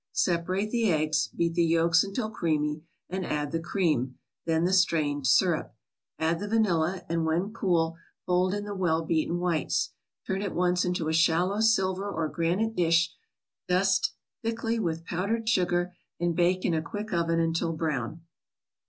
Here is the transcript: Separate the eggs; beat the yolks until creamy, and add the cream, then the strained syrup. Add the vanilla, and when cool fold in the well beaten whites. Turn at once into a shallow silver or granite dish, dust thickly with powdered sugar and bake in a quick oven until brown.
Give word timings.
Separate 0.13 0.71
the 0.71 0.91
eggs; 0.91 1.27
beat 1.27 1.53
the 1.53 1.63
yolks 1.63 2.03
until 2.03 2.31
creamy, 2.31 2.81
and 3.07 3.23
add 3.23 3.51
the 3.51 3.59
cream, 3.59 4.15
then 4.47 4.63
the 4.65 4.73
strained 4.73 5.27
syrup. 5.27 5.75
Add 6.17 6.39
the 6.39 6.47
vanilla, 6.47 7.03
and 7.07 7.23
when 7.23 7.53
cool 7.53 7.97
fold 8.25 8.55
in 8.55 8.63
the 8.65 8.73
well 8.73 9.05
beaten 9.05 9.37
whites. 9.37 9.91
Turn 10.25 10.41
at 10.41 10.55
once 10.55 10.83
into 10.85 11.07
a 11.07 11.13
shallow 11.13 11.59
silver 11.59 12.09
or 12.09 12.27
granite 12.29 12.75
dish, 12.75 13.13
dust 13.67 14.13
thickly 14.41 14.79
with 14.79 15.05
powdered 15.05 15.47
sugar 15.47 15.95
and 16.19 16.35
bake 16.35 16.65
in 16.65 16.73
a 16.73 16.81
quick 16.81 17.13
oven 17.13 17.39
until 17.39 17.71
brown. 17.73 18.21